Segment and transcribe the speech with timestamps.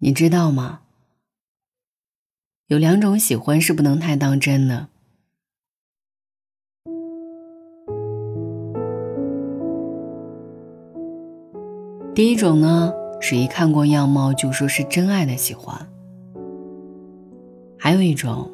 [0.00, 0.80] 你知道吗？
[2.68, 4.86] 有两种喜欢是不能太当真的。
[12.14, 15.76] 第一种呢，是一看过样貌就说是真爱的喜欢；
[17.76, 18.48] 还有一种，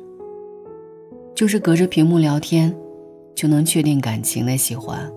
[1.34, 2.74] 就是隔着屏幕聊天
[3.34, 5.12] 就能确定感情的喜欢。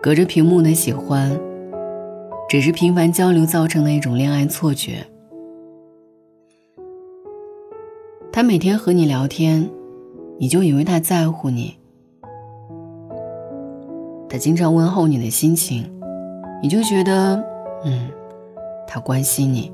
[0.00, 1.38] 隔着屏幕的喜欢。
[2.48, 5.06] 只是频繁交流造成的一种恋爱错觉。
[8.32, 9.68] 他每天和你聊天，
[10.38, 11.76] 你就以为他在乎你；
[14.30, 15.92] 他经常问候你的心情，
[16.62, 17.36] 你就觉得，
[17.84, 18.08] 嗯，
[18.86, 19.70] 他关心你。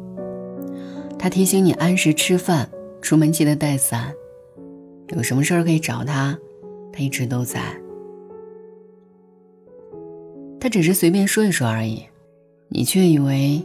[1.17, 2.69] 他提醒你按时吃饭，
[3.01, 4.13] 出门记得带伞，
[5.15, 6.37] 有什么事儿可以找他，
[6.93, 7.61] 他一直都在。
[10.59, 12.03] 他只是随便说一说而已。
[12.77, 13.65] 你却以为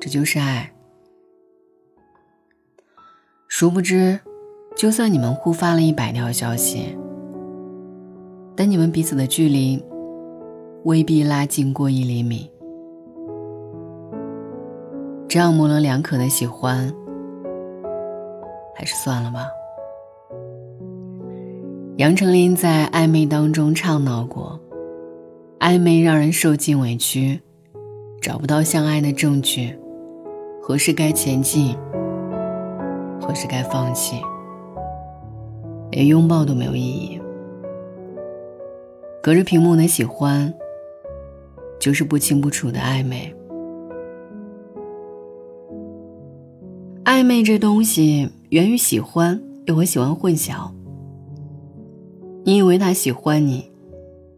[0.00, 0.72] 这就是爱，
[3.46, 4.18] 殊不知，
[4.74, 6.96] 就算你们互发了一百条消息，
[8.56, 9.84] 但你们彼此的距离
[10.84, 12.50] 未必拉近过一厘米。
[15.28, 16.90] 这样模棱两可的喜欢，
[18.74, 19.46] 还是算了吧。
[21.98, 24.58] 杨丞琳在暧昧当中唱到过
[25.60, 27.38] ：“暧昧让人受尽委屈。”
[28.20, 29.74] 找不到相爱的证据，
[30.62, 31.74] 何时该前进，
[33.18, 34.20] 何时该放弃，
[35.90, 37.18] 连拥抱都没有意义。
[39.22, 40.52] 隔着屏幕的喜欢，
[41.78, 43.34] 就是不清不楚的暧昧。
[47.04, 50.70] 暧昧这东西源于喜欢，又和喜欢混淆。
[52.44, 53.72] 你以为他喜欢你，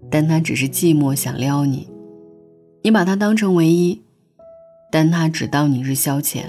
[0.08, 1.91] 但他只是寂寞想撩你。
[2.82, 4.02] 你把他当成唯一，
[4.90, 6.42] 但他只当你是消遣。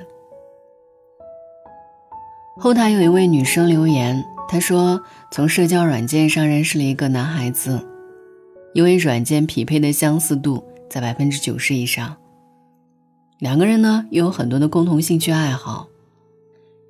[2.57, 5.01] 后台有一位女生留言，她说
[5.31, 7.79] 从社交软件上认识了一个男孩子，
[8.73, 12.15] 因为软件匹配的相似度在百分之九十以上，
[13.39, 15.87] 两个人呢又有很多的共同兴趣爱好，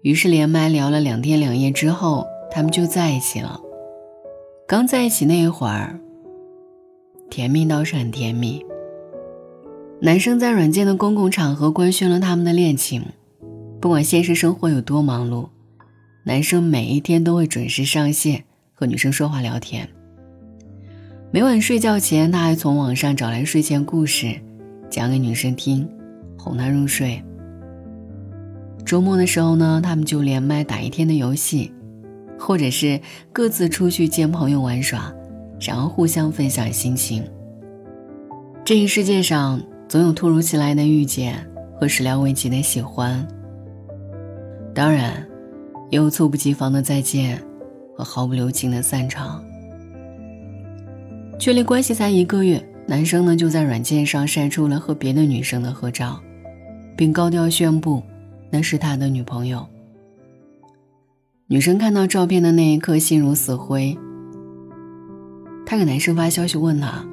[0.03, 3.59] 于是连麦聊了两天两夜之后，他们就在一起了。
[4.66, 6.00] 刚在一起那一会儿，
[7.30, 8.66] 甜蜜倒是很甜蜜。
[10.06, 13.06] 男生在软件的公共场合官宣了他们的恋情，
[13.80, 15.47] 不管现实生活有多忙碌，
[16.25, 18.44] 男生每一天都会准时上线
[18.74, 19.88] 和女生说话聊天。
[21.31, 24.36] 每晚睡觉前，他还从网上找来睡前故事，
[24.90, 25.88] 讲给女生听，
[26.38, 27.24] 哄她入睡。
[28.85, 31.72] 周末的时候呢，他们就连麦打一天的游戏，
[32.38, 33.00] 或者是
[33.31, 35.14] 各自出去见朋友玩耍，
[35.62, 37.24] 然后互相分享心情。
[38.66, 39.64] 这一世界上。
[39.94, 41.48] 总有突如其来的遇见
[41.80, 43.24] 和始料未及的喜欢，
[44.74, 45.24] 当然，
[45.92, 47.40] 也有猝不及防的再见
[47.96, 49.46] 和毫不留情的散场。
[51.38, 56.20] 确立关系才一个月，男生呢就在软件上晒出了和别的女生的合照，
[56.98, 58.02] 并高调宣布
[58.50, 59.64] 那是他的女朋友。
[61.46, 63.96] 女生看到照片的那一刻心如死灰。
[65.68, 67.06] 她给男生发消息问他。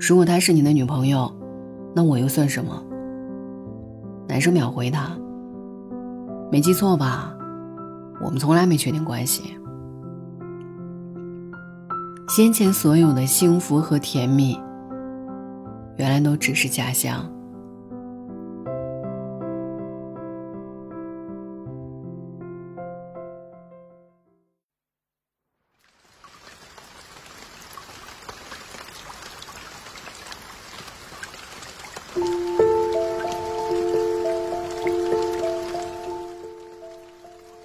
[0.00, 1.30] 如果她是你的女朋友，
[1.94, 2.82] 那我又算什么？
[4.28, 5.16] 男生秒回他
[6.52, 7.34] ：“没记错吧？
[8.22, 9.56] 我们从来没确定关系。
[12.28, 14.60] 先前所有的幸福和甜蜜，
[15.96, 17.24] 原来都只是假象。”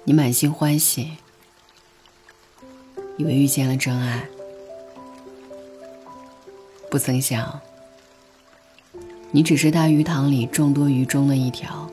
[0.06, 1.12] 你满心欢喜，
[3.16, 4.28] 以为遇见了真爱，
[6.90, 7.60] 不曾想，
[9.30, 11.88] 你只是大鱼塘里众多鱼中的一条。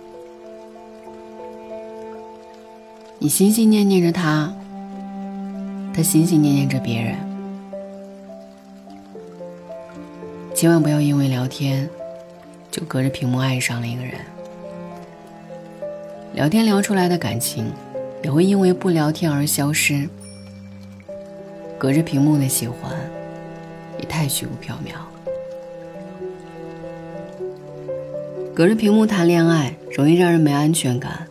[3.18, 4.54] 你心心念念着他，
[5.94, 7.16] 他心心念念着别人。
[10.54, 11.90] 千万不要因为聊天，
[12.72, 14.14] 就隔着屏幕爱上了一个人。
[16.34, 17.72] 聊天聊出来的感情。
[18.24, 20.08] 也会因为不聊天而消失。
[21.78, 22.92] 隔着屏幕的喜欢，
[23.98, 24.94] 也太虚无缥缈。
[28.54, 31.28] 隔着屏幕谈恋爱，容易让人没安全感，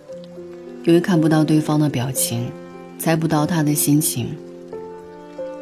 [0.85, 2.51] 因为看不到对方的表情，
[2.99, 4.37] 猜不到他的心情。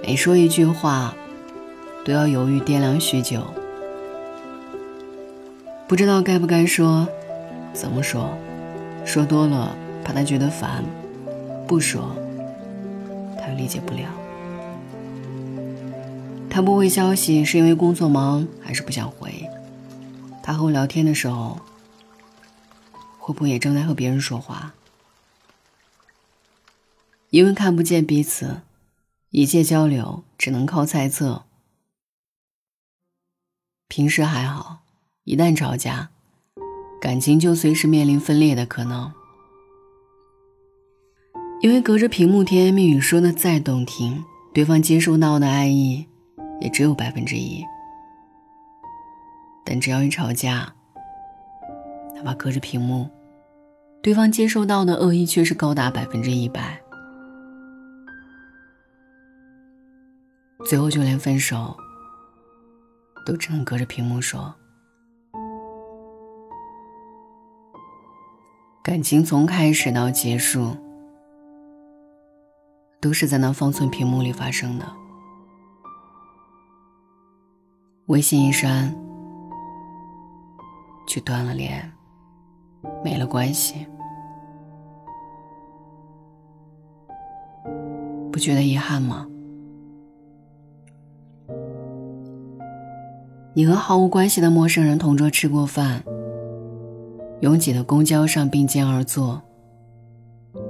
[0.02, 1.14] 每说一句话，
[2.06, 3.42] 都要犹豫掂量许久。
[5.88, 7.08] 不知道该不该说，
[7.72, 8.36] 怎么说？
[9.06, 9.74] 说多了
[10.04, 10.84] 怕他觉得烦，
[11.66, 12.14] 不说
[13.38, 14.06] 他又理解不了。
[16.50, 19.48] 他不回消息是因为工作忙还是不想回？
[20.42, 21.58] 他和我聊天的时候，
[23.18, 24.74] 会不会也正在和别人说话？
[27.30, 28.60] 因为看不见彼此，
[29.30, 31.44] 一切交流只能靠猜测。
[33.88, 34.80] 平时还好，
[35.28, 36.08] 一旦吵架，
[36.98, 39.12] 感情就随时面临分裂的可能。
[41.60, 46.06] 因为隔着屏幕甜言蜜语说的再动听，对方接收到的爱意
[46.62, 47.62] 也只有百分之一。
[49.66, 50.72] 但只要一吵架，
[52.16, 53.06] 哪怕隔着屏幕，
[54.02, 56.80] 对方接收到的恶意却是高达百分之一百。
[60.64, 61.76] 最后，就连分手
[63.26, 64.54] 都只能隔着屏幕说。
[68.88, 70.74] 感情从开始到结束，
[73.02, 74.86] 都是在那方寸屏幕里发生的。
[78.06, 78.96] 微信一删，
[81.06, 81.92] 就断了联，
[83.04, 83.86] 没了关系，
[88.32, 89.26] 不觉得遗憾吗？
[93.52, 96.02] 你和毫无关系的陌生人同桌吃过饭，
[97.40, 99.40] 拥挤的公交上并肩而坐，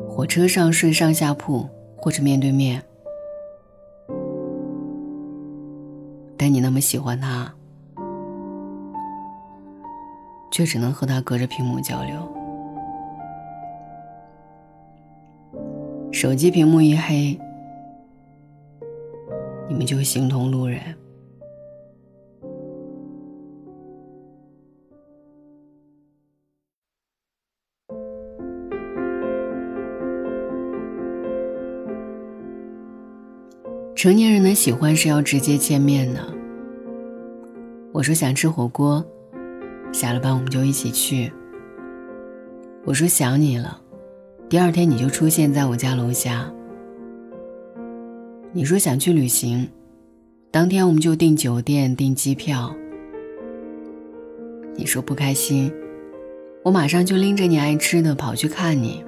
[0.07, 1.67] 火车上睡上下铺
[1.97, 2.83] 或者面对面，
[6.37, 7.51] 但你那么喜欢他，
[10.51, 12.17] 却只能和他隔着屏幕交流。
[16.13, 17.39] 手机屏幕一黑，
[19.69, 20.81] 你们就形同路人。
[33.99, 36.21] 成年人的喜欢是要直接见面的。
[37.91, 39.05] 我说想吃火锅，
[39.93, 41.33] 下了班我们就一起去。
[42.85, 43.77] 我说想你了，
[44.49, 46.49] 第二天你就出现在我家楼下。
[48.53, 49.69] 你说想去旅行，
[50.53, 52.73] 当天我们就订酒店订机票。
[54.77, 55.73] 你说不开心，
[56.63, 59.05] 我马上就拎着你爱吃的跑去看你。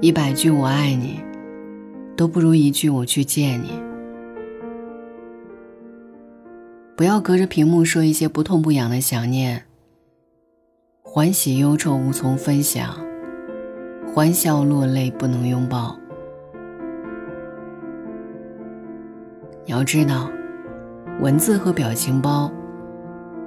[0.00, 1.20] 一百句我爱你。
[2.20, 3.70] 都不如一句“我去见你”。
[6.94, 9.64] 不要隔着屏幕说一些不痛不痒的想念。
[11.00, 12.94] 欢喜忧愁无从分享，
[14.12, 15.98] 欢笑落泪不能拥抱。
[19.64, 20.30] 你要知道，
[21.22, 22.52] 文字和表情包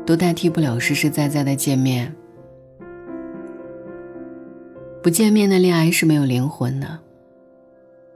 [0.04, 2.12] 都代替不了实实在在的见面。
[5.04, 7.03] 不见面的恋爱是没有灵魂的。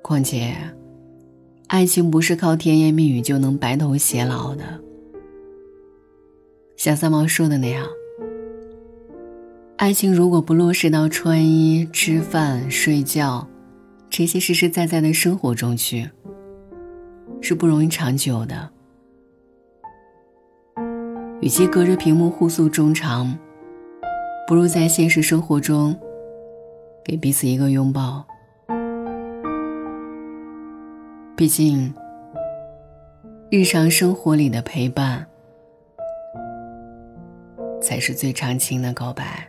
[0.08, 0.56] 况且，
[1.68, 4.64] 爱情不是靠甜言蜜语就能白头偕老的。
[6.78, 7.86] 像三毛说的那样，
[9.76, 13.46] 爱情如果不落实到穿衣、吃饭、睡觉
[14.10, 16.10] 这些实实在在的生活中去，
[17.42, 18.70] 是不容易长久的。
[21.42, 23.38] 与其隔着屏幕互诉衷肠，
[24.48, 25.94] 不如在现实生活中
[27.04, 28.26] 给彼此一个拥抱。
[31.38, 31.94] 毕竟，
[33.52, 35.28] 日常生活里的陪伴，
[37.80, 39.48] 才是最长情的告白。